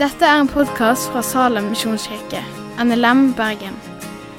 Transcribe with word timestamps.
Dette 0.00 0.24
er 0.24 0.38
en 0.40 0.48
podkast 0.48 1.10
fra 1.12 1.20
Salem 1.20 1.66
misjonskirke, 1.74 2.40
NLM 2.80 3.34
Bergen. 3.36 3.76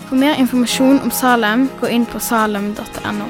For 0.07 0.17
mer 0.17 0.39
informasjon 0.41 0.99
om 1.05 1.11
Salem, 1.13 1.67
gå 1.77 1.87
inn 1.93 2.07
på 2.09 2.19
salem.no. 2.19 3.27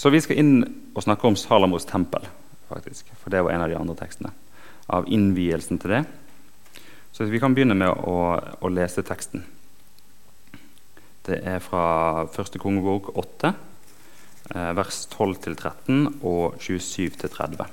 Så 0.00 0.14
vi 0.14 0.20
skal 0.24 0.38
inn 0.40 0.54
og 0.94 1.02
snakke 1.04 1.26
om 1.28 1.36
Salamos 1.36 1.84
tempel, 1.84 2.24
faktisk. 2.70 3.10
For 3.20 3.34
det 3.34 3.42
var 3.44 3.52
en 3.52 3.66
av 3.66 3.68
de 3.68 3.76
andre 3.76 3.98
tekstene. 3.98 4.30
Av 4.88 5.04
innvielsen 5.10 5.82
til 5.82 5.98
det. 5.98 6.04
Så 7.12 7.26
vi 7.28 7.42
kan 7.42 7.52
begynne 7.52 7.76
med 7.76 7.90
å, 7.90 8.38
å 8.38 8.70
lese 8.72 9.04
teksten. 9.04 9.44
Det 11.26 11.36
er 11.44 11.60
fra 11.60 12.24
første 12.32 12.58
kongebok 12.58 13.10
8, 13.20 13.52
eh, 14.54 14.70
vers 14.76 15.02
12-13 15.12 16.06
og 16.24 16.56
27-30. 16.56 17.66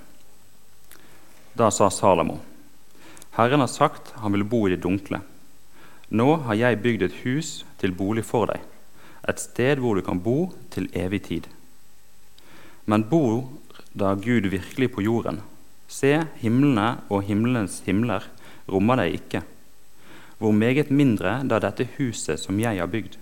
Da 1.58 1.70
sa 1.72 1.90
Salomo.: 1.90 2.40
Herren 3.38 3.64
har 3.64 3.72
sagt 3.72 4.12
han 4.20 4.34
vil 4.36 4.44
bo 4.44 4.68
i 4.68 4.73
det 4.76 4.84
dunkle. 4.84 5.22
Nå 6.10 6.36
har 6.48 6.56
jeg 6.60 6.82
bygd 6.84 7.04
et 7.08 7.20
hus 7.23 7.66
til 7.80 7.96
bolig 7.96 8.26
for 8.26 8.48
deg, 8.52 8.60
et 9.28 9.40
sted 9.40 9.80
hvor 9.80 9.95
du 9.95 10.02
kan 10.02 10.20
bo 10.20 10.54
til 10.72 10.90
evig 10.94 11.23
tid. 11.28 11.48
Men 12.86 13.04
bor 13.09 13.50
da 13.94 14.14
Gud 14.16 14.48
virkelig 14.48 14.92
på 14.94 15.04
jorden? 15.04 15.42
Se, 15.88 16.28
himlene 16.40 16.98
og 17.09 17.23
himmelens 17.23 17.82
himler 17.86 18.28
rommer 18.68 19.00
deg 19.00 19.20
ikke. 19.20 19.42
Hvor 20.38 20.52
meget 20.52 20.92
mindre 20.92 21.42
da 21.48 21.59
dette 21.64 21.88
huset 21.98 22.40
som 22.40 22.59
jeg 22.59 22.80
har 22.80 22.92
bygd. 22.92 23.18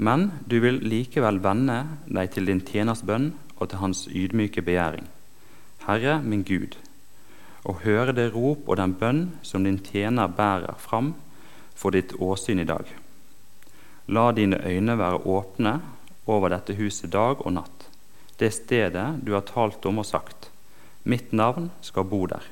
Men 0.00 0.30
du 0.48 0.56
vil 0.64 0.78
likevel 0.80 1.42
vende 1.44 1.82
deg 2.08 2.30
til 2.32 2.48
din 2.48 2.62
tjeners 2.64 3.02
bønn 3.04 3.34
og 3.58 3.68
til 3.68 3.82
hans 3.82 4.06
ydmyke 4.08 4.62
begjæring. 4.64 5.04
Herre 5.84 6.14
min 6.24 6.44
Gud, 6.48 6.78
og 7.68 7.82
høre 7.84 8.14
det 8.16 8.30
rop 8.32 8.68
og 8.68 8.78
den 8.80 8.94
bønn 8.96 9.20
som 9.44 9.66
din 9.66 9.76
tjener 9.84 10.32
bærer 10.32 10.80
fram 10.80 11.12
for 11.76 11.92
ditt 11.92 12.14
åsyn 12.16 12.62
i 12.62 12.68
dag. 12.68 12.88
La 14.08 14.30
dine 14.32 14.56
øyne 14.64 14.96
være 14.96 15.20
åpne 15.28 15.74
over 16.26 16.48
dette 16.54 16.78
huset 16.80 17.12
dag 17.12 17.44
og 17.44 17.52
natt, 17.58 17.84
det 18.40 18.54
stedet 18.56 19.20
du 19.20 19.34
har 19.36 19.44
talt 19.44 19.84
om 19.84 20.00
og 20.00 20.08
sagt. 20.08 20.48
Mitt 21.04 21.34
navn 21.36 21.68
skal 21.84 22.08
bo 22.08 22.24
der. 22.26 22.44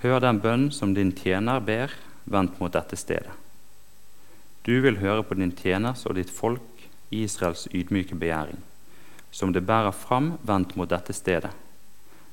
Hør 0.00 0.20
den 0.24 0.40
bønn 0.40 0.70
som 0.72 0.96
din 0.96 1.12
tjener 1.12 1.60
ber, 1.60 1.92
vendt 2.24 2.56
mot 2.60 2.72
dette 2.72 2.96
stedet. 2.96 3.36
Du 4.66 4.74
vil 4.84 5.00
høre 5.00 5.24
på 5.24 5.38
din 5.38 5.54
tjeners 5.56 6.04
og 6.08 6.18
ditt 6.18 6.30
folk, 6.32 6.66
Israels 7.10 7.64
ydmyke 7.74 8.14
begjæring, 8.18 8.60
som 9.34 9.54
det 9.54 9.64
bærer 9.66 9.94
fram 9.96 10.34
vendt 10.46 10.76
mot 10.78 10.90
dette 10.90 11.14
stedet. 11.16 11.50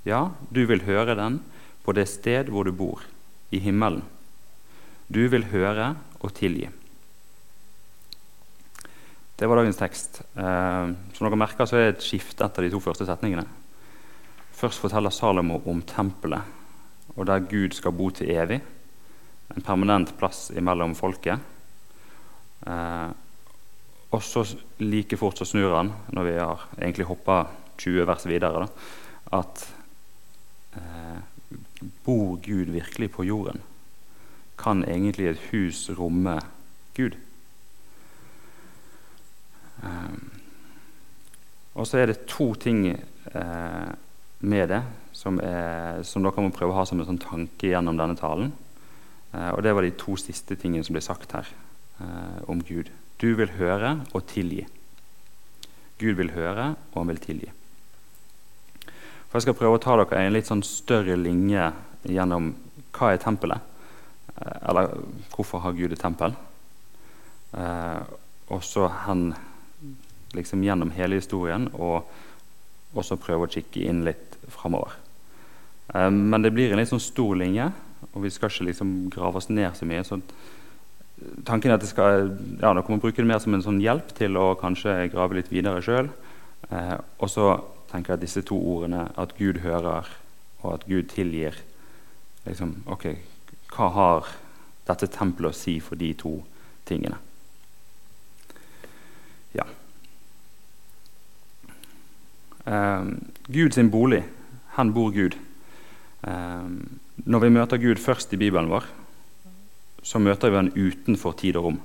Ja, 0.05 0.31
du 0.53 0.65
vil 0.69 0.83
høre 0.85 1.15
den 1.17 1.39
på 1.85 1.95
det 1.95 2.07
sted 2.11 2.51
hvor 2.51 2.67
du 2.67 2.73
bor, 2.75 3.01
i 3.51 3.61
himmelen. 3.63 4.03
Du 5.07 5.23
vil 5.31 5.47
høre 5.53 5.95
og 6.19 6.33
tilgi. 6.35 6.67
Det 9.37 9.47
var 9.47 9.61
dagens 9.61 9.79
tekst. 9.79 10.21
Eh, 10.35 10.93
som 11.13 11.27
dere 11.27 11.39
merker, 11.39 11.67
så 11.69 11.77
er 11.77 11.85
det 11.85 11.95
et 11.95 12.07
skifte 12.09 12.43
etter 12.43 12.65
de 12.65 12.71
to 12.73 12.81
første 12.83 13.05
setningene. 13.07 13.45
Først 14.57 14.81
forteller 14.81 15.13
Salomo 15.13 15.61
om 15.69 15.83
tempelet, 15.85 16.41
og 17.15 17.27
der 17.29 17.45
Gud 17.45 17.77
skal 17.77 17.93
bo 17.95 18.09
til 18.09 18.33
evig. 18.33 18.57
En 19.53 19.63
permanent 19.63 20.15
plass 20.17 20.49
imellom 20.57 20.95
folket. 20.97 21.39
Eh, 22.67 23.09
og 24.15 24.23
så 24.23 24.43
like 24.79 25.17
fort 25.19 25.39
så 25.39 25.47
snur 25.47 25.75
han, 25.75 25.91
når 26.15 26.27
vi 26.27 26.35
har 26.39 26.67
egentlig 26.77 27.07
hoppa 27.09 27.41
20 27.77 28.07
vers 28.07 28.25
videre, 28.27 28.63
da, 28.63 29.39
at 29.39 29.63
eh, 30.79 31.19
bor 32.05 32.37
Gud 32.43 32.71
virkelig 32.73 33.11
på 33.15 33.27
jorden? 33.27 33.61
Kan 34.57 34.85
egentlig 34.87 35.29
et 35.31 35.43
hus 35.51 35.89
romme 35.97 36.39
Gud? 36.97 37.17
Eh, 39.83 40.17
og 41.77 41.85
så 41.85 42.01
er 42.01 42.09
det 42.09 42.25
to 42.31 42.53
ting 42.57 42.87
eh, 42.89 43.91
med 44.39 44.71
det 44.71 44.81
som, 45.13 45.37
er, 45.43 46.01
som, 46.07 46.23
dere 46.23 46.41
må 46.41 46.53
prøve 46.55 46.73
å 46.73 46.79
ha 46.79 46.87
som 46.89 46.99
en 47.01 47.11
sånn 47.11 47.21
tanke 47.21 47.69
gjennom 47.69 47.99
denne 47.99 48.17
talen. 48.17 48.51
Eh, 49.35 49.51
og 49.51 49.61
det 49.65 49.75
var 49.75 49.85
de 49.85 49.93
to 49.99 50.17
siste 50.17 50.57
tingene 50.57 50.87
som 50.87 50.97
ble 50.97 51.05
sagt 51.05 51.35
her 51.37 51.51
eh, 52.01 52.41
om 52.49 52.61
Gud. 52.63 52.91
Du 53.17 53.33
vil 53.35 53.53
høre 53.57 53.99
og 54.13 54.25
tilgi. 54.29 54.65
Gud 55.97 56.19
vil 56.19 56.33
høre, 56.35 56.75
og 56.93 56.99
han 57.01 57.11
vil 57.13 57.21
tilgi. 57.23 57.49
For 59.27 59.39
Jeg 59.39 59.47
skal 59.47 59.57
prøve 59.59 59.79
å 59.79 59.81
ta 59.83 59.97
dere 59.99 60.21
en 60.23 60.35
litt 60.35 60.49
sånn 60.49 60.63
større 60.65 61.17
linje 61.19 61.71
gjennom 62.07 62.53
hva 62.95 63.11
er 63.13 63.21
tempelet. 63.21 63.73
Eh, 64.37 64.57
eller 64.69 64.93
hvorfor 65.33 65.65
har 65.65 65.75
Gud 65.77 65.93
et 65.93 66.01
tempel? 66.01 66.35
Eh, 67.57 68.01
og 68.53 68.63
så 68.63 68.87
hen 69.07 69.31
liksom 70.37 70.63
gjennom 70.63 70.93
hele 70.95 71.19
historien, 71.19 71.67
og 71.73 72.07
også 72.97 73.19
prøve 73.19 73.47
å 73.47 73.51
kikke 73.51 73.83
inn 73.89 74.03
litt 74.07 74.37
framover. 74.53 74.95
Eh, 75.93 76.09
men 76.11 76.45
det 76.45 76.53
blir 76.55 76.71
en 76.71 76.81
litt 76.81 76.91
sånn 76.91 77.03
stor 77.03 77.35
linje, 77.39 77.71
og 78.13 78.21
vi 78.23 78.31
skal 78.33 78.51
ikke 78.51 78.69
liksom 78.69 78.93
grave 79.13 79.41
oss 79.41 79.49
ned 79.49 79.73
så 79.75 79.87
mye. 79.89 80.05
så 80.05 80.21
tanken 81.47 81.71
er 81.71 81.79
at 81.79 81.87
skal, 81.89 82.29
ja, 82.61 82.73
Dere 82.73 82.83
må 82.89 82.99
bruke 83.01 83.21
det 83.21 83.27
mer 83.29 83.41
som 83.41 83.55
en 83.57 83.65
sånn 83.65 83.81
hjelp 83.81 84.13
til 84.17 84.37
å 84.37 84.51
kanskje 84.59 85.09
grave 85.13 85.39
litt 85.39 85.51
videre 85.51 85.81
sjøl. 85.85 86.11
Eh, 86.69 86.97
og 87.17 87.31
så 87.31 87.49
tenker 87.91 88.13
jeg 88.13 88.19
at 88.19 88.25
disse 88.25 88.43
to 88.45 88.57
ordene, 88.57 89.07
at 89.17 89.35
Gud 89.37 89.61
hører 89.63 90.09
og 90.63 90.73
at 90.73 90.85
Gud 90.89 91.09
tilgir 91.13 91.57
liksom, 92.47 92.81
ok, 92.89 93.09
Hva 93.71 93.89
har 93.93 94.29
dette 94.87 95.09
tempelet 95.11 95.51
å 95.51 95.57
si 95.57 95.77
for 95.83 95.99
de 95.99 96.13
to 96.17 96.37
tingene? 96.87 97.17
Ja. 99.53 99.65
Eh, 102.65 103.11
Gud 103.51 103.77
bolig. 103.91 104.23
Hen 104.77 104.93
bor 104.93 105.11
Gud. 105.11 105.35
Eh, 106.23 106.69
når 107.25 107.43
vi 107.43 107.49
møter 107.49 107.77
Gud 107.77 107.99
først 107.99 108.33
i 108.33 108.39
Bibelen 108.39 108.69
vår, 108.71 108.87
så 110.07 110.19
møter 110.23 110.53
vi 110.53 110.59
han 110.61 110.71
utenfor 110.71 111.35
tid 111.35 111.57
og 111.59 111.65
rom. 111.65 111.79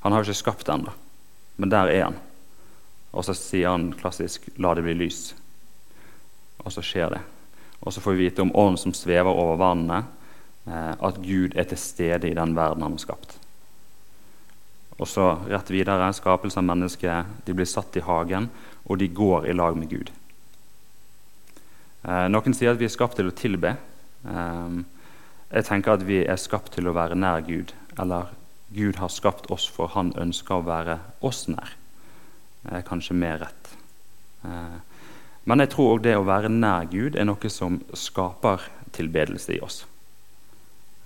Han 0.00 0.14
har 0.14 0.22
jo 0.22 0.30
ikke 0.30 0.40
skapt 0.40 0.66
det 0.68 0.72
ennå, 0.72 0.92
men 1.60 1.72
der 1.72 1.90
er 1.92 2.04
han. 2.06 2.20
Og 3.12 3.26
så 3.26 3.34
sier 3.36 3.74
han 3.74 3.92
klassisk 3.92 4.48
'la 4.56 4.74
det 4.74 4.84
bli 4.84 4.94
lys'. 4.94 5.34
Og 6.64 6.72
så 6.72 6.82
skjer 6.82 7.10
det. 7.10 7.20
Og 7.80 7.92
så 7.92 8.00
får 8.00 8.12
vi 8.12 8.24
vite 8.24 8.42
om 8.42 8.56
ånden 8.56 8.78
som 8.78 8.92
svever 8.92 9.30
over 9.30 9.56
vannene, 9.56 10.04
eh, 10.66 10.94
at 11.00 11.20
Gud 11.22 11.56
er 11.56 11.64
til 11.64 11.78
stede 11.78 12.30
i 12.30 12.34
den 12.34 12.56
verden 12.56 12.82
han 12.82 12.92
har 12.92 12.98
skapt. 12.98 13.38
Og 14.98 15.08
så 15.08 15.38
rett 15.48 15.70
videre 15.70 16.12
skapelse 16.12 16.58
av 16.58 16.64
mennesket. 16.64 17.26
De 17.44 17.52
blir 17.54 17.66
satt 17.66 17.96
i 17.96 18.00
hagen, 18.00 18.50
og 18.88 18.98
de 18.98 19.08
går 19.08 19.46
i 19.46 19.52
lag 19.52 19.76
med 19.76 19.90
Gud. 19.90 20.10
Eh, 22.08 22.28
noen 22.28 22.54
sier 22.54 22.72
at 22.72 22.78
vi 22.78 22.84
er 22.84 22.96
skapt 22.96 23.16
til 23.16 23.28
å 23.28 23.36
tilbe. 23.36 23.76
Jeg 25.50 25.66
tenker 25.68 25.94
at 25.94 26.04
vi 26.06 26.24
er 26.26 26.38
skapt 26.40 26.72
til 26.74 26.88
å 26.90 26.94
være 26.96 27.18
nær 27.18 27.44
Gud. 27.46 27.72
Eller 27.98 28.32
Gud 28.74 28.98
har 28.98 29.12
skapt 29.12 29.50
oss 29.54 29.66
for 29.70 29.92
han 29.94 30.10
ønsker 30.18 30.58
å 30.58 30.66
være 30.66 30.98
oss 31.24 31.46
nær. 31.50 31.76
Det 32.64 32.80
er 32.80 32.86
kanskje 32.86 33.14
mer 33.14 33.38
rett. 33.44 33.70
Eh, 34.44 34.78
men 35.46 35.62
jeg 35.62 35.70
tror 35.70 35.94
òg 35.94 36.02
det 36.02 36.16
å 36.18 36.26
være 36.26 36.50
nær 36.50 36.88
Gud 36.90 37.14
er 37.14 37.28
noe 37.28 37.50
som 37.52 37.78
skaper 37.94 38.64
tilbedelse 38.96 39.54
i 39.54 39.60
oss. 39.62 39.84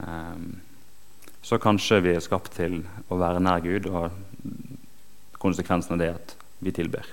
Eh, 0.01 0.41
så 1.45 1.61
kanskje 1.61 2.01
vi 2.05 2.17
er 2.17 2.25
skapt 2.25 2.55
til 2.57 2.81
å 3.13 3.21
være 3.21 3.45
nær 3.45 3.61
Gud, 3.65 3.89
og 3.93 4.11
konsekvensen 5.41 5.97
av 5.97 6.01
det 6.01 6.09
er 6.09 6.17
at 6.17 6.35
vi 6.65 6.73
tilber. 6.77 7.13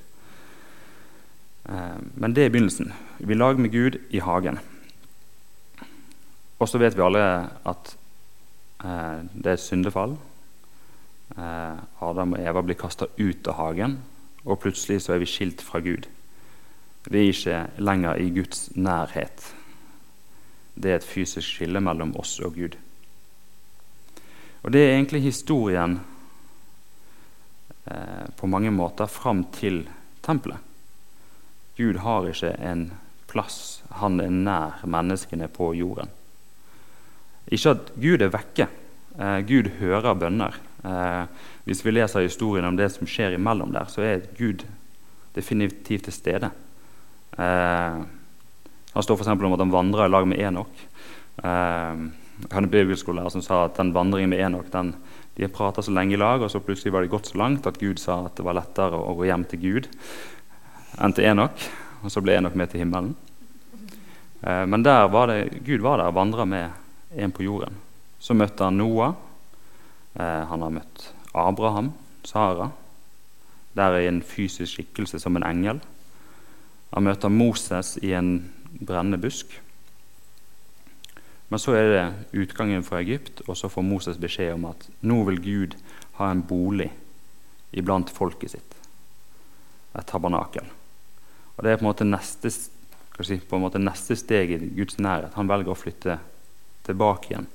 Eh, 1.68 2.00
men 2.15 2.35
det 2.35 2.47
er 2.47 2.56
begynnelsen. 2.56 2.95
Vi 3.19 3.35
lager 3.35 3.59
med 3.59 3.75
Gud 3.75 4.00
i 4.15 4.23
hagen. 4.23 4.63
Og 6.57 6.69
så 6.69 6.80
vet 6.81 6.95
vi 6.98 7.06
alle 7.06 7.24
at 7.69 7.94
eh, 8.83 9.19
det 9.33 9.54
er 9.54 9.62
syndefall. 9.62 10.18
Eh, 11.38 11.77
Adam 12.01 12.33
og 12.33 12.42
Eva 12.42 12.63
blir 12.65 12.80
kasta 12.80 13.09
ut 13.18 13.50
av 13.51 13.59
hagen, 13.59 14.00
og 14.45 14.62
plutselig 14.63 15.04
så 15.06 15.13
er 15.13 15.21
vi 15.21 15.30
skilt 15.30 15.62
fra 15.62 15.83
Gud. 15.86 16.07
Vi 17.07 17.21
er 17.21 17.31
ikke 17.31 17.59
lenger 17.77 18.19
i 18.19 18.31
Guds 18.36 18.69
nærhet. 18.75 19.54
Det 20.75 20.92
er 20.92 21.00
et 21.00 21.07
fysisk 21.07 21.45
skille 21.45 21.81
mellom 21.81 22.15
oss 22.19 22.38
og 22.44 22.57
Gud. 22.57 22.77
Og 24.63 24.71
Det 24.74 24.81
er 24.83 24.95
egentlig 24.98 25.21
historien 25.21 26.00
eh, 27.86 28.25
på 28.36 28.50
mange 28.50 28.71
måter 28.74 29.06
fram 29.06 29.45
til 29.54 29.86
tempelet. 30.25 30.57
Gud 31.77 32.01
har 32.01 32.25
ikke 32.27 32.56
en 32.57 32.88
plass. 33.30 33.83
Han 34.01 34.19
er 34.19 34.33
nær 34.33 34.81
menneskene 34.83 35.48
på 35.48 35.71
jorden. 35.77 36.09
Ikke 37.51 37.73
at 37.75 37.91
Gud 37.95 38.21
er 38.21 38.33
vekke, 38.33 38.67
Eh, 39.17 39.39
Gud 39.49 39.69
hører 39.79 40.13
bønner. 40.17 40.57
Eh, 40.85 41.23
hvis 41.65 41.81
vi 41.85 41.94
leser 41.95 42.25
historien 42.25 42.67
om 42.67 42.77
det 42.77 42.91
som 42.94 43.09
skjer 43.09 43.33
imellom 43.33 43.73
der, 43.73 43.89
så 43.89 44.03
er 44.05 44.27
Gud 44.38 44.65
definitivt 45.35 46.05
til 46.05 46.13
stede. 46.13 46.51
Eh, 47.38 47.97
han 48.94 49.05
står 49.05 49.17
f.eks. 49.17 49.33
om 49.33 49.57
at 49.57 49.65
han 49.65 49.73
vandrer 49.73 50.05
i 50.05 50.13
lag 50.13 50.29
med 50.29 50.41
Enok. 50.41 50.85
Eh, 51.41 52.05
jeg 52.38 52.53
hadde 52.53 52.67
en 52.67 52.73
bibelskolelærer 52.73 53.33
som 53.33 53.41
sa 53.41 53.63
at 53.65 53.77
den 53.79 53.95
vandringen 53.95 54.29
med 54.29 54.44
Enok 54.45 54.69
de 55.38 55.47
prata 55.53 55.81
så 55.81 55.91
lenge 55.94 56.13
i 56.13 56.17
lag, 56.17 56.41
og 56.41 56.49
så 56.49 56.61
plutselig 56.61 56.94
var 56.94 57.01
det 57.01 57.11
gått 57.13 57.29
så 57.29 57.38
langt 57.38 57.67
at 57.69 57.77
Gud 57.77 57.99
sa 58.01 58.25
at 58.25 58.38
det 58.38 58.45
var 58.45 58.57
lettere 58.57 58.97
å 58.97 59.13
gå 59.17 59.27
hjem 59.29 59.45
til 59.45 59.59
Gud 59.61 59.89
enn 60.97 61.13
til 61.13 61.25
Enok. 61.29 61.57
Og 62.05 62.13
så 62.13 62.21
ble 62.21 62.38
Enok 62.38 62.55
med 62.57 62.69
til 62.69 62.81
himmelen. 62.81 63.15
Eh, 64.45 64.65
men 64.65 64.85
der 64.85 65.09
var 65.09 65.29
det, 65.29 65.63
Gud 65.65 65.81
var 65.81 65.97
der 65.97 66.09
og 66.09 66.17
vandra 66.17 66.45
med 66.45 66.85
en 67.18 67.34
på 67.34 67.46
jorden. 67.46 67.75
Så 68.19 68.36
møtte 68.38 68.66
han 68.66 68.78
Noah. 68.78 69.16
Eh, 70.18 70.44
han 70.50 70.64
har 70.66 70.74
møtt 70.74 71.08
Abraham, 71.34 71.92
Sara. 72.25 72.72
Der 73.78 74.00
i 74.00 74.08
en 74.10 74.24
fysisk 74.25 74.78
skikkelse 74.78 75.19
som 75.22 75.38
en 75.38 75.46
engel. 75.46 75.81
Han 76.94 77.06
møter 77.06 77.30
Moses 77.30 77.98
i 78.02 78.14
en 78.18 78.52
brennende 78.80 79.19
busk. 79.22 79.52
Men 81.50 81.62
så 81.64 81.78
er 81.80 81.92
det 81.92 82.42
utgangen 82.44 82.84
fra 82.84 83.00
Egypt, 83.00 83.42
og 83.48 83.56
så 83.58 83.69
får 83.72 83.86
Moses 83.86 84.18
beskjed 84.19 84.58
om 84.58 84.66
at 84.72 84.90
nå 85.08 85.22
vil 85.30 85.40
Gud 85.44 85.78
ha 86.19 86.31
en 86.31 86.44
bolig 86.44 86.90
iblant 87.72 88.10
folket 88.12 88.56
sitt. 88.56 88.75
Et 89.96 90.08
tabernakel. 90.08 90.66
Og 91.58 91.64
Det 91.64 91.72
er 91.72 91.80
på 91.80 91.86
en 91.86 91.90
måte 91.90 92.06
neste, 92.06 92.52
si, 92.52 93.40
på 93.40 93.56
en 93.56 93.64
måte 93.64 93.80
neste 93.81 94.16
steg 94.19 94.52
i 94.52 94.60
Guds 94.75 95.00
nærhet. 95.00 95.34
Han 95.40 95.50
velger 95.50 95.74
å 95.74 95.80
flytte 95.80 96.19
tilbake 96.88 97.31
igjen 97.31 97.50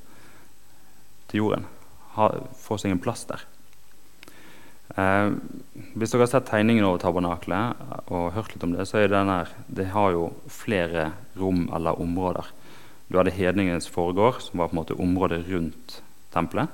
til 1.31 1.43
jorden. 1.43 1.67
Få 2.61 2.79
seg 2.81 2.93
en 2.93 3.03
plass 3.03 3.25
der. 3.29 3.45
Eh, 4.93 5.31
hvis 5.97 6.13
dere 6.13 6.27
har 6.27 6.31
sett 6.35 6.51
tegningen 6.51 6.85
over 6.85 7.01
tabernakelet 7.01 8.11
og 8.13 8.35
hørt 8.37 8.53
litt 8.53 8.67
om 8.67 8.75
det, 8.77 8.85
så 8.89 9.01
er 9.01 9.09
det, 9.09 9.23
her, 9.29 9.53
det 9.67 9.89
har 9.95 10.13
jo 10.13 10.27
flere 10.53 11.11
rom 11.41 11.65
eller 11.73 12.01
områder. 12.03 12.51
Du 13.09 13.19
hadde 13.19 13.33
hedningenes 13.37 13.89
foregård, 13.93 14.43
som 14.45 14.61
var 14.61 14.69
på 14.69 14.77
en 14.77 14.83
måte 14.83 14.99
området 15.01 15.43
rundt 15.49 15.99
tempelet. 16.33 16.69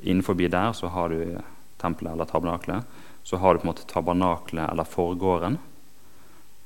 Innenfor 0.00 0.34
der 0.34 0.72
så 0.72 0.88
har 0.88 1.08
du 1.08 1.40
tempelet 1.80 2.12
eller 2.12 2.24
tabernakelet. 2.24 2.84
Så 3.24 3.36
har 3.36 3.54
du 3.54 3.60
på 3.60 3.68
en 3.68 3.72
måte 3.72 3.88
tabernakelet 3.88 4.70
eller 4.70 4.84
forgården. 4.84 5.58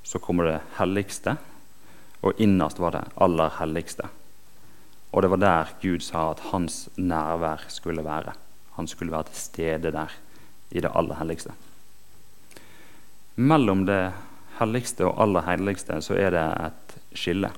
Så 0.02 0.18
kommer 0.18 0.44
det 0.44 0.60
helligste, 0.78 1.36
og 2.22 2.38
innerst 2.38 2.78
var 2.78 2.92
det 2.92 3.04
aller 3.16 3.50
helligste. 3.58 4.08
Og 5.14 5.22
det 5.22 5.30
var 5.30 5.38
der 5.38 5.74
Gud 5.78 6.02
sa 6.02 6.32
at 6.32 6.42
hans 6.50 6.88
nærvær 6.98 7.68
skulle 7.70 8.02
være. 8.04 8.32
Han 8.74 8.88
skulle 8.90 9.12
være 9.14 9.30
til 9.30 9.36
stede 9.36 9.92
der, 9.94 10.10
i 10.74 10.80
det 10.82 10.90
aller 10.90 11.14
helligste. 11.14 11.52
Mellom 13.36 13.84
det 13.86 14.12
helligste 14.58 15.06
og 15.06 15.22
aller 15.22 15.46
helligste 15.46 16.00
så 16.02 16.16
er 16.18 16.34
det 16.34 16.42
et 16.66 16.96
skille 17.14 17.50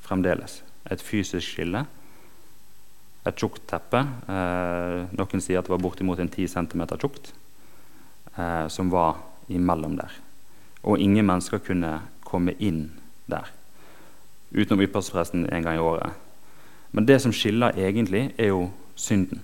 fremdeles. 0.00 0.62
Et 0.90 1.02
fysisk 1.02 1.52
skille. 1.52 1.84
Et 3.28 3.36
tjukt 3.36 3.60
teppe. 3.68 4.00
Eh, 4.32 5.04
noen 5.12 5.44
sier 5.44 5.60
at 5.60 5.68
det 5.68 5.74
var 5.74 5.84
bortimot 5.84 6.20
en 6.20 6.32
10 6.32 6.48
cm 6.48 6.86
tjukt, 6.96 7.34
eh, 8.38 8.66
som 8.72 8.88
var 8.88 9.20
imellom 9.52 9.98
der. 10.00 10.16
Og 10.82 10.96
ingen 10.96 11.28
mennesker 11.28 11.60
kunne 11.60 11.98
komme 12.24 12.56
inn 12.56 12.86
der, 13.28 13.52
utenom 14.56 14.80
ypperstepresten 14.80 15.44
en 15.52 15.62
gang 15.68 15.76
i 15.76 15.84
året. 15.84 16.29
Men 16.92 17.06
det 17.06 17.20
som 17.22 17.32
skiller 17.32 17.76
egentlig, 17.78 18.32
er 18.38 18.50
jo 18.50 18.70
synden. 18.98 19.42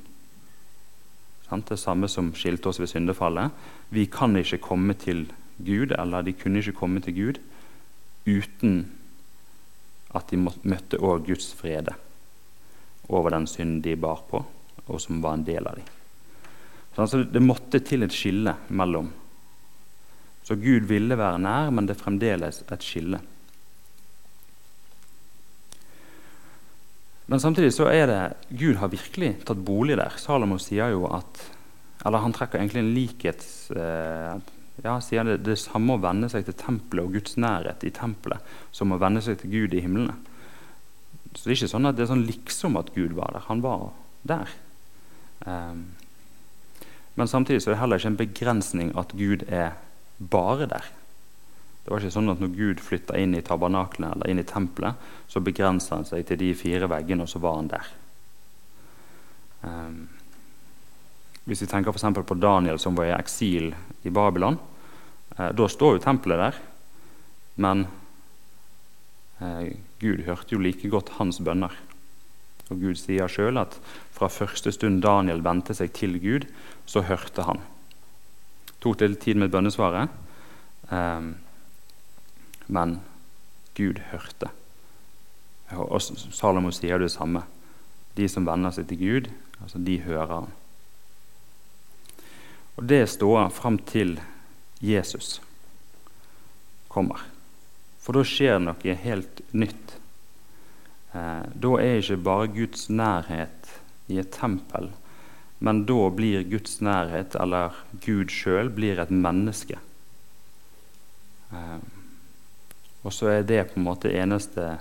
Det 1.46 1.78
samme 1.78 2.08
som 2.10 2.32
skilte 2.34 2.68
oss 2.68 2.80
ved 2.82 2.90
syndefallet. 2.90 3.54
Vi 3.94 4.06
kan 4.10 4.36
ikke 4.36 4.58
komme 4.58 4.94
til 4.98 5.28
Gud, 5.62 5.94
eller 5.94 6.22
de 6.22 6.34
kunne 6.34 6.58
ikke 6.58 6.74
komme 6.76 7.00
til 7.00 7.14
Gud 7.14 7.38
uten 8.26 8.80
at 10.16 10.32
de 10.32 10.40
møtte 10.40 10.98
òg 10.98 11.26
Guds 11.28 11.52
frede 11.54 11.94
over 13.08 13.30
den 13.30 13.46
synden 13.46 13.82
de 13.84 13.94
bar 13.96 14.24
på, 14.28 14.40
og 14.86 15.00
som 15.00 15.22
var 15.22 15.38
en 15.38 15.46
del 15.46 15.66
av 15.66 15.78
dem. 15.78 15.86
Så 16.96 17.22
det 17.22 17.42
måtte 17.44 17.78
til 17.84 18.02
et 18.02 18.14
skille 18.14 18.56
mellom. 18.68 19.12
Så 20.46 20.56
Gud 20.58 20.88
ville 20.88 21.18
være 21.18 21.38
nær, 21.42 21.70
men 21.70 21.86
det 21.86 21.96
er 21.96 22.02
fremdeles 22.02 22.62
et 22.64 22.82
skille. 22.82 23.20
Men 27.26 27.42
samtidig 27.42 27.72
så 27.74 27.88
er 27.90 28.06
det 28.10 28.20
Gud 28.54 28.78
har 28.78 28.92
virkelig 28.92 29.32
tatt 29.46 29.62
bolig 29.66 29.96
der. 29.98 30.14
Salomo 30.22 30.60
sier 30.62 30.94
jo 30.94 31.08
at 31.10 31.42
Eller 32.06 32.22
han 32.22 32.34
trekker 32.36 32.60
egentlig 32.60 32.82
en 32.84 32.94
likhets... 32.94 33.48
Eh, 33.74 34.36
ja, 34.84 34.98
sier 35.00 35.24
det, 35.24 35.38
det 35.46 35.56
samme 35.58 35.96
å 35.96 36.02
venne 36.02 36.28
seg 36.30 36.44
til 36.46 36.54
tempelet 36.60 37.06
og 37.06 37.14
Guds 37.16 37.38
nærhet 37.40 37.82
i 37.88 37.90
tempelet 37.90 38.56
som 38.76 38.92
å 38.92 38.98
venne 39.00 39.22
seg 39.24 39.40
til 39.40 39.54
Gud 39.54 39.74
i 39.74 39.80
himlene. 39.80 40.14
Så 41.32 41.46
det 41.46 41.54
er 41.54 41.56
ikke 41.56 41.70
sånn 41.72 41.88
at 41.88 41.96
det 41.96 42.04
er 42.04 42.10
sånn 42.12 42.26
liksom 42.28 42.76
at 42.78 42.92
Gud 42.94 43.16
var 43.16 43.32
der. 43.34 43.46
Han 43.48 43.64
var 43.64 43.88
der. 44.28 44.52
Um, 45.48 45.80
men 47.16 47.32
samtidig 47.32 47.64
så 47.64 47.70
er 47.70 47.74
det 47.74 47.80
heller 47.80 48.02
ikke 48.02 48.12
en 48.12 48.20
begrensning 48.20 48.92
at 49.00 49.16
Gud 49.16 49.46
er 49.48 49.74
bare 50.18 50.68
der. 50.68 50.92
Det 51.86 51.92
var 51.92 52.02
ikke 52.02 52.16
sånn 52.16 52.32
at 52.32 52.40
når 52.42 52.54
Gud 52.56 52.80
flytta 52.82 53.14
inn 53.22 53.36
i 53.38 53.44
tabernaklene 53.46 54.08
eller 54.16 54.30
inn 54.32 54.42
i 54.42 54.46
tempelet, 54.46 54.98
så 55.30 55.38
begrensa 55.38 55.94
han 55.94 56.08
seg 56.08 56.24
til 56.26 56.40
de 56.40 56.48
fire 56.58 56.88
veggene, 56.90 57.22
og 57.22 57.30
så 57.30 57.38
var 57.44 57.60
han 57.60 57.68
der. 57.70 57.90
Um, 59.62 60.00
hvis 61.46 61.62
vi 61.62 61.68
tenker 61.70 61.94
f.eks. 61.94 62.08
på 62.26 62.38
Daniel 62.42 62.80
som 62.82 62.98
var 62.98 63.06
i 63.06 63.14
eksil 63.14 63.70
i 64.02 64.10
Babylon, 64.10 64.58
eh, 65.36 65.52
da 65.54 65.68
står 65.70 65.94
jo 65.94 66.02
tempelet 66.02 66.42
der. 66.42 66.58
Men 67.62 67.86
eh, 69.38 69.78
Gud 70.02 70.26
hørte 70.26 70.56
jo 70.56 70.64
like 70.66 70.90
godt 70.90 71.14
hans 71.20 71.38
bønner. 71.38 71.70
Og 72.66 72.82
Gud 72.82 72.98
sier 72.98 73.30
sjøl 73.30 73.62
at 73.62 73.78
fra 74.18 74.26
første 74.26 74.74
stund 74.74 75.04
Daniel 75.06 75.46
vendte 75.46 75.78
seg 75.78 75.94
til 75.94 76.18
Gud, 76.18 76.50
så 76.82 77.06
hørte 77.06 77.46
han. 77.46 77.62
Tok 78.82 79.06
litt 79.06 79.22
tid 79.22 79.38
med 79.38 79.54
bønnesvaret. 79.54 80.10
Um, 80.90 81.36
men 82.66 83.00
Gud 83.76 84.00
hørte. 84.10 84.50
Og 85.74 86.00
Salomo 86.00 86.70
sier 86.74 87.00
det 87.02 87.10
samme. 87.14 87.42
De 88.16 88.28
som 88.30 88.46
venner 88.46 88.72
seg 88.72 88.88
til 88.88 89.00
Gud, 89.02 89.30
altså 89.60 89.80
de 89.82 89.98
hører 90.04 90.32
han. 90.32 90.52
Og 92.76 92.84
det 92.88 93.02
står 93.08 93.48
fram 93.56 93.78
til 93.88 94.18
Jesus 94.84 95.38
kommer. 96.92 97.20
For 98.00 98.16
da 98.16 98.24
skjer 98.24 98.60
noe 98.62 98.96
helt 99.02 99.40
nytt. 99.56 99.96
Eh, 101.16 101.44
da 101.52 101.72
er 101.80 102.00
ikke 102.00 102.20
bare 102.28 102.52
Guds 102.54 102.86
nærhet 102.92 103.72
i 104.12 104.20
et 104.22 104.30
tempel, 104.36 104.92
men 105.58 105.84
da 105.88 106.06
blir 106.14 106.44
Guds 106.46 106.78
nærhet, 106.84 107.34
eller 107.40 107.74
Gud 108.04 108.30
sjøl, 108.30 108.70
blir 108.70 109.00
et 109.02 109.10
menneske. 109.10 109.80
Og 113.06 113.14
så 113.14 113.30
er 113.30 113.46
det 113.46 113.68
på 113.70 113.78
en 113.78 113.86
måte 113.86 114.10
eneste 114.10 114.76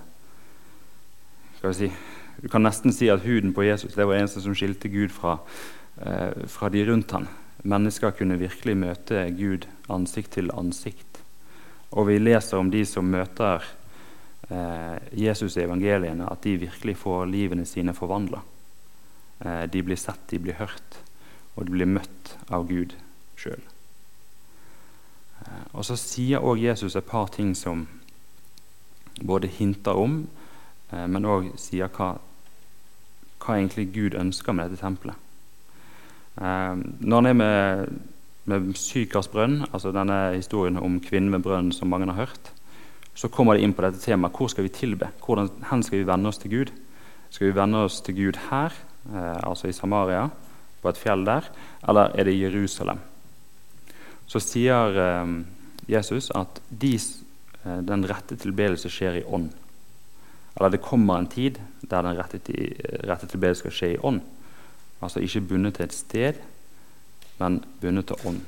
skal 1.60 1.72
vi 1.72 1.78
si, 1.78 1.92
Du 2.42 2.50
kan 2.52 2.66
nesten 2.66 2.94
si 2.94 3.08
at 3.10 3.24
huden 3.24 3.54
på 3.56 3.64
Jesus 3.64 3.96
det 3.96 4.06
var 4.06 4.18
eneste 4.18 4.42
som 4.44 4.56
skilte 4.58 4.90
Gud 4.92 5.14
fra, 5.14 5.38
eh, 6.02 6.46
fra 6.52 6.70
de 6.70 6.84
rundt 6.86 7.12
ham. 7.12 7.28
Mennesker 7.64 8.12
kunne 8.12 8.38
virkelig 8.38 8.76
møte 8.78 9.30
Gud 9.38 9.66
ansikt 9.90 10.36
til 10.36 10.52
ansikt. 10.52 11.22
Og 11.92 12.08
vi 12.08 12.20
leser 12.20 12.58
om 12.58 12.70
de 12.70 12.84
som 12.86 13.08
møter 13.08 13.64
eh, 14.50 14.98
Jesus 15.14 15.56
i 15.58 15.64
evangeliene, 15.64 16.28
at 16.30 16.44
de 16.44 16.58
virkelig 16.58 16.98
får 16.98 17.26
livene 17.32 17.66
sine 17.66 17.94
forvandla. 17.94 18.42
Eh, 19.40 19.64
de 19.72 19.82
blir 19.82 19.98
sett, 19.98 20.28
de 20.30 20.40
blir 20.40 20.60
hørt, 20.60 21.00
og 21.56 21.66
de 21.66 21.72
blir 21.78 21.90
møtt 21.90 22.36
av 22.50 22.68
Gud 22.68 22.98
sjøl. 23.40 23.64
Eh, 25.42 25.66
og 25.74 25.88
så 25.88 25.98
sier 25.98 26.44
òg 26.44 26.62
Jesus 26.68 26.96
et 26.96 27.08
par 27.08 27.32
ting 27.34 27.56
som 27.56 27.88
både 29.22 29.48
hinter 29.48 29.98
om, 29.98 30.28
eh, 30.92 31.08
men 31.08 31.26
òg 31.26 31.52
sier 31.60 31.90
hva, 31.90 32.16
hva 33.40 33.56
egentlig 33.58 33.92
Gud 33.94 34.18
ønsker 34.20 34.56
med 34.56 34.70
dette 34.70 34.82
tempelet. 34.82 35.16
Eh, 36.42 36.76
når 37.00 37.16
han 37.16 37.26
er 37.26 37.38
med, 37.40 37.96
med 38.46 38.74
Sykars 38.78 39.30
brønn, 39.32 39.64
altså 39.72 39.94
denne 39.96 40.36
historien 40.36 40.78
om 40.78 41.00
kvinnen 41.00 41.32
ved 41.32 41.46
brønnen 41.46 41.74
som 41.74 41.90
mange 41.90 42.10
har 42.12 42.28
hørt, 42.28 42.52
så 43.16 43.32
kommer 43.32 43.56
det 43.56 43.64
inn 43.64 43.74
på 43.74 43.86
dette 43.86 44.02
temaet 44.04 44.36
hvor 44.36 44.52
skal 44.52 44.66
vi 44.68 44.74
tilbe? 44.76 45.08
Hvordan 45.24 45.50
hen 45.70 45.84
skal 45.84 46.02
vi 46.02 46.08
vende 46.08 46.30
oss 46.30 46.42
til 46.42 46.52
Gud? 46.52 46.74
Skal 47.32 47.48
vi 47.48 47.56
vende 47.56 47.86
oss 47.88 48.02
til 48.04 48.18
Gud 48.18 48.40
her, 48.50 48.76
eh, 49.14 49.40
altså 49.48 49.72
i 49.72 49.76
Samaria, 49.76 50.28
på 50.82 50.92
et 50.92 51.00
fjell 51.00 51.24
der, 51.26 51.48
eller 51.88 52.12
er 52.14 52.28
det 52.28 52.36
i 52.36 52.44
Jerusalem? 52.44 53.00
Så 54.28 54.42
sier 54.42 54.98
Jesus 55.88 56.32
at 56.34 56.60
de 56.70 56.98
Eh, 56.98 57.25
den 57.66 58.06
rette 58.06 58.38
tilbedelse 58.38 58.92
skjer 58.94 59.20
i 59.20 59.26
ånd. 59.26 59.50
Eller 60.56 60.72
det 60.72 60.84
kommer 60.86 61.20
en 61.20 61.28
tid 61.28 61.60
der 61.82 62.06
den 62.06 62.18
rette, 62.18 62.40
rette 63.10 63.28
tilbedelse 63.28 63.66
skal 63.66 63.76
skje 63.76 63.90
i 63.96 64.02
ånd. 64.08 64.22
Altså 65.04 65.24
ikke 65.24 65.44
bundet 65.50 65.78
til 65.78 65.88
et 65.88 65.96
sted, 65.96 66.44
men 67.42 67.60
bundet 67.82 68.08
til 68.12 68.30
ånd. 68.30 68.44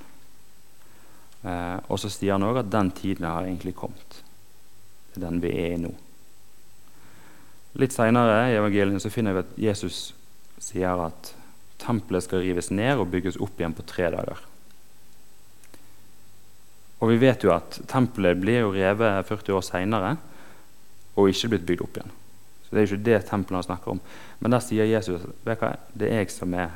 Eh, 1.43 1.77
og 1.91 1.99
så 2.01 2.09
sier 2.11 2.37
han 2.37 2.45
òg 2.47 2.61
at 2.63 2.71
den 2.71 2.91
tiden 2.95 3.27
har 3.27 3.45
egentlig 3.45 3.75
kommet. 3.77 4.21
Det 5.13 5.19
er 5.19 5.27
den 5.27 5.41
vi 5.43 5.51
er 5.53 5.75
i 5.75 5.81
nå. 5.81 5.91
Litt 7.77 7.93
seinere 7.93 8.47
i 8.49 8.57
evangeliet 8.57 9.03
så 9.03 9.11
finner 9.13 9.35
vi 9.35 9.43
at 9.43 9.57
Jesus 9.67 9.99
sier 10.63 11.03
at 11.03 11.33
tempelet 11.81 12.25
skal 12.25 12.41
rives 12.41 12.71
ned 12.73 12.97
og 12.97 13.11
bygges 13.11 13.37
opp 13.43 13.59
igjen 13.59 13.75
på 13.77 13.85
tre 13.85 14.09
dager. 14.15 14.39
Og 16.99 17.11
vi 17.11 17.19
vet 17.21 17.43
jo 17.45 17.53
at 17.53 17.79
tempelet 17.89 18.39
blir 18.41 18.63
jo 18.63 18.73
revet 18.73 19.25
40 19.27 19.53
år 19.53 19.65
seinere 19.65 20.15
og 21.17 21.29
ikke 21.29 21.51
blitt 21.53 21.67
bygd 21.69 21.83
opp 21.85 21.99
igjen. 21.99 22.13
Så 22.63 22.69
Det 22.75 22.79
er 22.79 22.85
jo 22.85 22.95
ikke 22.95 23.05
det 23.05 23.19
tempelet 23.29 23.57
han 23.57 23.67
snakker 23.69 23.91
om. 23.91 24.01
Men 24.39 24.51
der 24.51 24.63
sier 24.65 24.89
Jesus 24.89 25.25
vet 25.45 25.61
hva, 25.61 25.75
det 25.93 26.09
er 26.09 26.23
jeg 26.23 26.33
som 26.33 26.53
er 26.53 26.73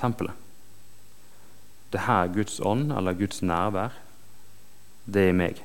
tempelet. 0.00 0.34
Det 1.92 2.04
her 2.04 2.28
Guds 2.32 2.60
ånd, 2.60 2.92
eller 2.92 3.16
Guds 3.16 3.40
nærvær, 3.42 3.94
det 5.08 5.28
er 5.28 5.36
meg. 5.36 5.62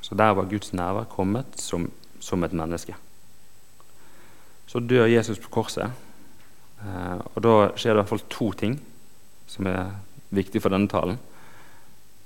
Så 0.00 0.16
der 0.18 0.34
var 0.34 0.48
Guds 0.50 0.72
nærvær 0.72 1.04
kommet 1.04 1.60
som, 1.60 1.90
som 2.20 2.44
et 2.44 2.52
menneske. 2.52 2.96
Så 4.66 4.80
dør 4.80 5.06
Jesus 5.06 5.38
på 5.38 5.50
korset. 5.50 5.92
Eh, 6.84 7.18
og 7.34 7.42
Da 7.42 7.54
skjer 7.74 7.92
det 7.92 7.98
i 7.98 8.00
hvert 8.02 8.12
fall 8.14 8.28
to 8.32 8.52
ting 8.52 8.78
som 9.50 9.66
er 9.66 9.92
viktig 10.30 10.62
for 10.62 10.72
denne 10.72 10.88
talen. 10.88 11.18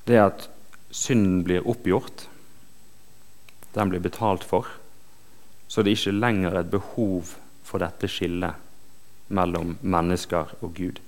Det 0.04 0.16
er 0.18 0.28
at 0.28 0.48
synden 0.94 1.42
blir 1.44 1.66
oppgjort. 1.66 2.28
Den 3.74 3.90
blir 3.90 4.04
betalt 4.04 4.44
for. 4.44 4.68
Så 5.68 5.82
det 5.82 5.90
er 5.94 5.98
ikke 5.98 6.20
lenger 6.20 6.58
et 6.58 6.70
behov 6.70 7.34
for 7.64 7.82
dette 7.82 8.08
skillet 8.08 8.60
mellom 9.28 9.78
mennesker 9.80 10.52
og 10.60 10.74
Gud. 10.76 11.00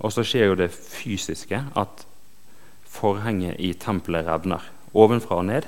Og 0.00 0.12
så 0.12 0.24
skjer 0.24 0.50
jo 0.50 0.58
det 0.60 0.70
fysiske, 0.72 1.58
at 1.76 2.04
forhenget 2.84 3.58
i 3.60 3.72
tempelet 3.72 4.28
revner 4.28 4.64
ovenfra 4.94 5.40
og 5.40 5.48
ned. 5.48 5.66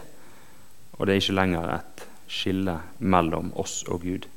Og 0.99 1.07
det 1.07 1.14
er 1.14 1.23
ikke 1.25 1.41
lenger 1.41 1.75
et 1.79 2.07
skille 2.33 2.79
mellom 2.99 3.52
oss 3.59 3.83
og 3.88 4.05
Gud. 4.05 4.29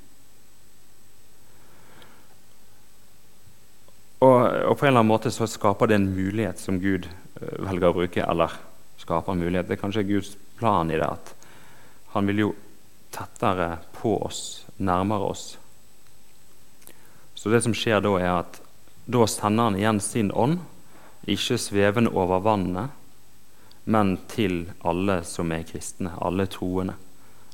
Og, 4.26 4.42
og, 4.66 4.78
på 4.78 4.86
en 4.86 4.90
eller 4.90 5.04
annen 5.04 5.12
måte 5.12 5.32
så 5.34 5.48
skaper 5.50 5.90
det 5.90 6.00
en 6.00 6.12
mulighet 6.16 6.62
som 6.62 6.80
Gud 6.82 7.06
eh, 7.06 7.58
velger 7.68 7.92
å 7.92 7.98
bruke. 8.00 8.24
Eller 8.26 8.54
skaper 9.02 9.36
en 9.36 9.44
mulighet. 9.44 9.68
Det 9.70 9.78
er 9.78 9.82
kanskje 9.84 10.08
Guds 10.08 10.36
plan 10.58 10.90
i 10.92 10.98
det. 10.98 11.10
at 11.10 11.34
Han 12.16 12.30
vil 12.30 12.46
jo 12.46 12.52
tettere 13.14 13.76
på 13.96 14.18
oss, 14.26 14.66
nærmere 14.78 15.32
oss. 15.34 15.46
Så 17.36 17.52
det 17.52 17.62
som 17.66 17.76
skjer 17.76 18.02
da, 18.02 18.16
er 18.18 18.32
at 18.40 18.62
da 19.06 19.28
sender 19.30 19.70
han 19.70 19.78
igjen 19.78 20.02
sin 20.02 20.32
ånd, 20.34 20.64
ikke 21.30 21.60
svevende 21.62 22.14
over 22.16 22.42
vannet, 22.42 22.94
men 23.86 24.16
til 24.32 24.64
alle 24.86 25.20
som 25.28 25.52
er 25.54 25.66
kristne, 25.70 26.16
alle 26.18 26.48
troende, 26.50 26.96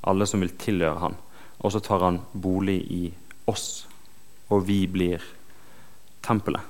alle 0.08 0.28
som 0.30 0.44
vil 0.44 0.54
tilhøre 0.60 1.02
han. 1.02 1.18
Og 1.60 1.74
så 1.76 1.82
tar 1.84 2.06
han 2.06 2.22
bolig 2.32 2.80
i 2.88 3.04
oss, 3.52 3.84
og 4.48 4.64
vi 4.70 4.86
blir 4.88 5.20
kristne 5.20 5.41
tempelet. 6.26 6.62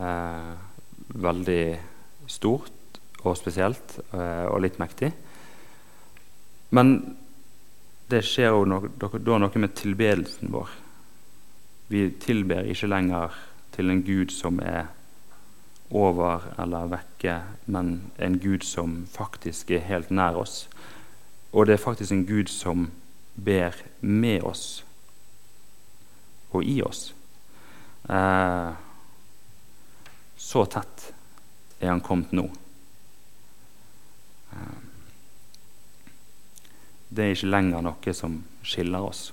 Eh, 0.00 0.52
veldig 1.20 1.64
stort 2.30 3.00
og 3.24 3.36
spesielt 3.36 3.98
eh, 4.14 4.46
og 4.48 4.62
litt 4.64 4.78
mektig. 4.80 5.10
Men 6.70 6.94
det 8.10 8.22
skjer 8.26 8.54
jo 8.54 8.64
da 8.98 9.38
noe 9.38 9.62
med 9.62 9.74
tilbedelsen 9.78 10.50
vår. 10.54 10.70
Vi 11.90 12.06
tilber 12.22 12.68
ikke 12.70 12.90
lenger 12.90 13.36
til 13.74 13.90
en 13.90 14.02
gud 14.06 14.32
som 14.34 14.60
er 14.62 14.88
over 15.90 16.46
eller 16.62 16.90
vekke, 16.90 17.40
men 17.66 18.12
en 18.18 18.38
gud 18.38 18.62
som 18.66 19.04
faktisk 19.10 19.72
er 19.74 19.86
helt 19.88 20.10
nær 20.14 20.38
oss. 20.38 20.68
Og 21.52 21.66
det 21.66 21.74
er 21.74 21.82
faktisk 21.82 22.14
en 22.14 22.26
gud 22.26 22.50
som 22.50 22.90
ber 23.34 23.74
med 24.00 24.42
oss 24.46 24.84
og 26.50 26.64
i 26.64 26.80
oss. 26.82 27.10
Eh, 28.10 28.70
så 30.36 30.64
tett 30.66 31.12
er 31.78 31.92
han 31.92 32.02
kommet 32.02 32.32
nå. 32.34 32.48
Eh, 34.52 34.78
det 37.10 37.26
er 37.26 37.36
ikke 37.36 37.52
lenger 37.54 37.84
noe 37.86 38.14
som 38.16 38.40
skiller 38.66 39.06
oss. 39.06 39.28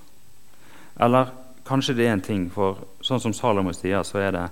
Eller 1.02 1.32
kanskje 1.68 1.98
det 1.98 2.08
er 2.08 2.16
en 2.16 2.26
ting, 2.26 2.48
for 2.54 2.86
sånn 3.06 3.22
som 3.22 3.34
Salomo 3.34 3.74
sier, 3.76 4.06
så 4.06 4.22
er 4.22 4.36
det 4.36 4.46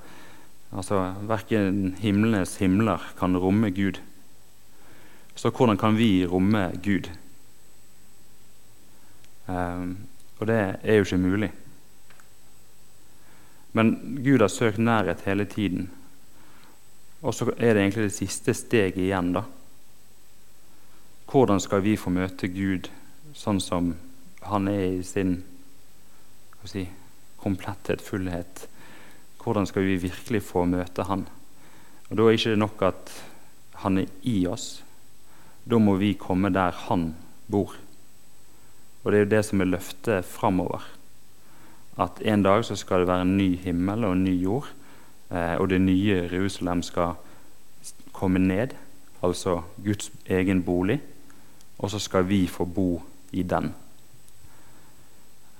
altså 0.75 0.99
Verken 1.29 1.95
himlenes 2.01 2.57
himler 2.61 3.03
kan 3.19 3.37
romme 3.39 3.69
Gud. 3.73 4.01
Så 5.35 5.51
hvordan 5.51 5.77
kan 5.77 5.97
vi 5.97 6.25
romme 6.27 6.67
Gud? 6.83 7.09
Um, 9.47 10.07
og 10.39 10.47
det 10.49 10.59
er 10.81 10.97
jo 10.97 11.05
ikke 11.05 11.21
mulig. 11.21 11.51
Men 13.75 14.21
Gud 14.23 14.39
har 14.39 14.47
søkt 14.47 14.79
nærhet 14.79 15.25
hele 15.27 15.45
tiden. 15.45 15.89
Og 17.21 17.33
så 17.35 17.49
er 17.57 17.75
det 17.75 17.81
egentlig 17.81 18.05
det 18.07 18.15
siste 18.15 18.53
steget 18.55 19.01
igjen. 19.01 19.33
da. 19.35 19.43
Hvordan 21.27 21.59
skal 21.59 21.83
vi 21.83 21.97
få 21.99 22.13
møte 22.15 22.47
Gud 22.47 22.87
sånn 23.35 23.59
som 23.59 23.91
han 24.47 24.69
er 24.71 25.01
i 25.01 25.03
sin 25.03 25.41
si, 26.63 26.85
kompletthet, 27.41 28.01
fullhet? 28.01 28.67
Hvordan 29.43 29.67
skal 29.67 29.83
vi 29.83 29.99
virkelig 30.07 30.41
få 30.47 30.63
møte 30.65 31.03
Han? 31.03 31.27
Og 32.09 32.17
Da 32.17 32.23
er 32.23 32.31
det 32.31 32.39
ikke 32.39 32.55
nok 32.55 32.81
at 32.81 33.11
Han 33.83 33.97
er 33.97 34.07
i 34.23 34.47
oss. 34.47 34.83
Da 35.65 35.77
må 35.77 35.97
vi 35.99 36.13
komme 36.13 36.49
der 36.49 36.71
Han 36.87 37.15
bor. 37.51 37.75
Og 39.03 39.11
det 39.11 39.19
er 39.19 39.25
jo 39.25 39.35
det 39.35 39.45
som 39.45 39.61
er 39.61 39.73
løftet 39.75 40.25
framover 40.25 40.94
at 41.97 42.21
en 42.27 42.43
dag 42.43 42.65
så 42.65 42.75
skal 42.75 43.03
det 43.03 43.07
være 43.07 43.21
en 43.21 43.37
ny 43.37 43.55
himmel 43.63 44.03
og 44.03 44.13
en 44.13 44.23
ny 44.23 44.35
jord. 44.41 44.67
Eh, 45.31 45.55
og 45.55 45.69
det 45.69 45.81
nye 45.81 46.27
Jerusalem 46.31 46.81
skal 46.83 47.15
komme 48.13 48.39
ned, 48.39 48.75
altså 49.23 49.61
Guds 49.83 50.11
egen 50.27 50.63
bolig. 50.63 51.01
Og 51.79 51.91
så 51.91 51.99
skal 51.99 52.27
vi 52.27 52.47
få 52.47 52.65
bo 52.65 53.03
i 53.31 53.43
den. 53.43 53.73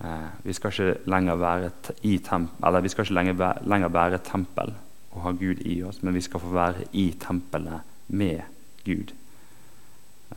Eh, 0.04 0.28
vi 0.44 0.54
skal 0.54 0.72
ikke 0.72 1.10
lenger 1.10 1.36
være 1.36 1.72
i 2.04 2.20
eller 2.66 2.80
vi 2.82 2.90
skal 2.90 3.04
ikke 3.04 3.14
lenger, 3.14 3.62
lenger 3.66 3.88
være 3.88 4.18
tempel 4.18 4.74
og 5.12 5.22
ha 5.22 5.32
Gud 5.32 5.62
i 5.66 5.84
oss, 5.84 6.04
men 6.04 6.14
vi 6.14 6.22
skal 6.22 6.40
få 6.40 6.52
være 6.52 6.84
i 6.94 7.16
tempelet 7.20 7.82
med 8.08 8.42
Gud. 8.86 9.14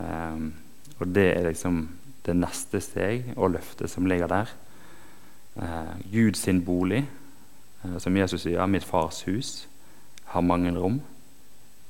Eh, 0.01 0.39
og 0.99 1.07
det 1.07 1.37
er 1.37 1.49
liksom 1.49 1.89
det 2.27 2.37
neste 2.37 2.81
steg 2.81 3.33
og 3.37 3.51
løftet 3.51 3.91
som 3.91 4.07
ligger 4.07 4.27
der 4.27 4.47
eh, 5.59 6.35
sin 6.35 6.65
bolig, 6.65 7.07
eh, 7.85 7.99
som 7.99 8.17
Jesus 8.17 8.43
sier, 8.43 8.67
'Mitt 8.67 8.85
fars 8.85 9.23
hus 9.23 9.69
har 10.25 10.41
mange 10.41 10.71
rom'. 10.71 11.01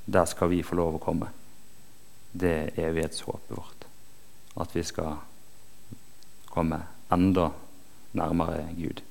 Der 0.06 0.24
skal 0.24 0.50
vi 0.50 0.62
få 0.62 0.74
lov 0.74 0.94
å 0.94 1.04
komme. 1.04 1.28
Det 2.32 2.72
er 2.76 2.88
evighetshåpet 2.88 3.56
vårt. 3.56 3.86
At 4.60 4.74
vi 4.74 4.82
skal 4.82 5.16
komme 6.46 6.82
enda 7.12 7.50
nærmere 8.12 8.68
Gud. 8.76 9.02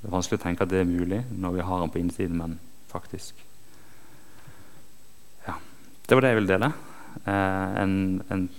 Det 0.00 0.08
er 0.08 0.12
vanskelig 0.12 0.40
å 0.40 0.42
tenke 0.42 0.62
at 0.62 0.70
det 0.70 0.80
er 0.80 0.84
mulig 0.84 1.24
når 1.30 1.52
vi 1.52 1.60
har 1.60 1.78
han 1.78 1.90
på 1.90 1.98
innsiden, 1.98 2.36
men 2.36 2.60
faktisk 2.88 3.34
Ja. 5.46 5.54
Det 6.08 6.16
var 6.16 6.20
det 6.20 6.28
jeg 6.28 6.36
ville 6.36 6.52
dele. 6.52 6.72
Eh, 7.26 7.82
en, 7.82 8.22
en, 8.30 8.50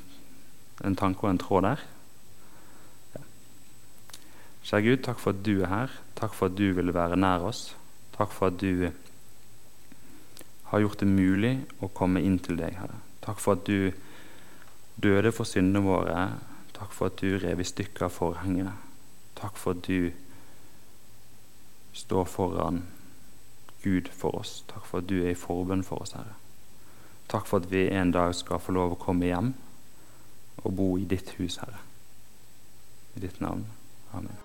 en 0.85 0.95
tanke 0.95 1.23
og 1.23 1.29
en 1.29 1.37
tråd 1.37 1.63
der. 1.63 1.79
Kjære 4.65 4.81
Gud, 4.81 5.01
takk 5.05 5.19
for 5.21 5.35
at 5.35 5.41
du 5.45 5.59
er 5.61 5.69
her. 5.69 5.91
Takk 6.17 6.33
for 6.33 6.49
at 6.49 6.57
du 6.57 6.71
vil 6.73 6.93
være 6.93 7.19
nær 7.19 7.43
oss. 7.45 7.75
Takk 8.17 8.31
for 8.33 8.49
at 8.49 8.57
du 8.61 8.89
har 10.71 10.81
gjort 10.81 11.03
det 11.03 11.07
mulig 11.07 11.53
å 11.85 11.91
komme 11.93 12.23
inn 12.25 12.39
til 12.41 12.57
deg, 12.57 12.73
Herre. 12.79 12.97
Takk 13.21 13.41
for 13.43 13.59
at 13.59 13.67
du 13.69 13.91
døde 15.01 15.31
for 15.35 15.45
syndene 15.45 15.83
våre. 15.85 16.23
Takk 16.73 16.95
for 16.97 17.11
at 17.11 17.21
du 17.21 17.37
rev 17.37 17.61
i 17.61 17.67
stykker 17.67 18.09
forhengene. 18.09 18.73
Takk 19.37 19.59
for 19.61 19.77
at 19.77 19.85
du 19.85 20.09
står 21.93 22.25
foran 22.25 22.81
Gud 23.83 24.09
for 24.09 24.39
oss. 24.39 24.63
Takk 24.71 24.89
for 24.89 25.03
at 25.03 25.09
du 25.11 25.19
er 25.21 25.35
i 25.35 25.37
forbønn 25.37 25.85
for 25.85 26.01
oss, 26.01 26.15
Herre. 26.17 26.33
Takk 27.29 27.45
for 27.49 27.61
at 27.61 27.69
vi 27.69 27.85
en 27.93 28.13
dag 28.15 28.33
skal 28.37 28.61
få 28.61 28.73
lov 28.73 28.95
å 28.95 29.01
komme 29.01 29.29
hjem 29.29 29.53
og 30.63 30.73
bo 30.73 30.89
i 30.97 31.05
ditt 31.09 31.35
hus, 31.37 31.59
Herre. 31.61 31.85
I 33.15 33.23
ditt 33.27 33.41
navn. 33.45 33.67
Amen. 34.15 34.44